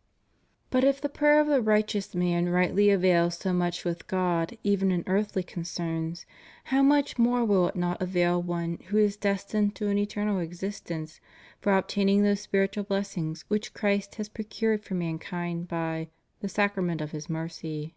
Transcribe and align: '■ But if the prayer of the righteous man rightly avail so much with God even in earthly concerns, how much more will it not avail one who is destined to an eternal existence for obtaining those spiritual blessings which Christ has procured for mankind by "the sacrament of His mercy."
'■ 0.00 0.02
But 0.70 0.82
if 0.82 0.98
the 0.98 1.10
prayer 1.10 1.42
of 1.42 1.46
the 1.46 1.60
righteous 1.60 2.14
man 2.14 2.48
rightly 2.48 2.88
avail 2.88 3.30
so 3.30 3.52
much 3.52 3.84
with 3.84 4.06
God 4.06 4.56
even 4.64 4.90
in 4.90 5.04
earthly 5.06 5.42
concerns, 5.42 6.24
how 6.64 6.82
much 6.82 7.18
more 7.18 7.44
will 7.44 7.68
it 7.68 7.76
not 7.76 8.00
avail 8.00 8.40
one 8.42 8.78
who 8.86 8.96
is 8.96 9.18
destined 9.18 9.74
to 9.74 9.88
an 9.88 9.98
eternal 9.98 10.38
existence 10.38 11.20
for 11.60 11.76
obtaining 11.76 12.22
those 12.22 12.40
spiritual 12.40 12.84
blessings 12.84 13.44
which 13.48 13.74
Christ 13.74 14.14
has 14.14 14.30
procured 14.30 14.82
for 14.82 14.94
mankind 14.94 15.68
by 15.68 16.08
"the 16.40 16.48
sacrament 16.48 17.02
of 17.02 17.10
His 17.10 17.28
mercy." 17.28 17.94